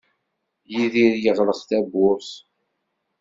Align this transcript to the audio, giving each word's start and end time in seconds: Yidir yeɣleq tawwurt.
Yidir 0.71 1.13
yeɣleq 1.23 1.59
tawwurt. 1.69 2.29